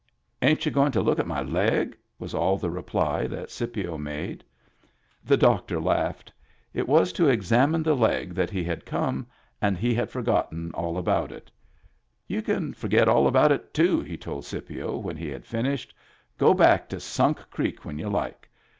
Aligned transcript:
"Ain't 0.41 0.65
y'u 0.65 0.71
going 0.71 0.91
to 0.93 1.01
look 1.03 1.19
at 1.19 1.27
my 1.27 1.43
leg?" 1.43 1.95
was 2.17 2.33
all 2.33 2.57
the 2.57 2.71
reply 2.71 3.27
that 3.27 3.51
Scipio 3.51 3.99
made. 3.99 4.43
The 5.23 5.37
doctor 5.37 5.79
laughed. 5.79 6.33
It 6.73 6.87
was 6.87 7.13
to 7.13 7.29
examine 7.29 7.83
the 7.83 7.95
leg 7.95 8.33
that 8.33 8.49
he 8.49 8.63
had 8.63 8.83
come, 8.83 9.27
and 9.61 9.77
he 9.77 9.93
had 9.93 10.09
forgotten 10.09 10.71
all 10.73 10.97
about 10.97 11.31
it." 11.31 11.51
You 12.27 12.41
can 12.41 12.73
forget 12.73 13.07
all 13.07 13.27
about 13.27 13.51
it, 13.51 13.75
too," 13.75 14.01
he 14.01 14.17
told 14.17 14.43
Scipio 14.43 14.97
when 14.97 15.17
he 15.17 15.29
had 15.29 15.45
finished." 15.45 15.93
Go 16.39 16.55
back 16.55 16.89
to 16.89 16.99
Sunk 16.99 17.37
Creek 17.51 17.85
when 17.85 17.99
you 17.99 18.09
like. 18.09 18.49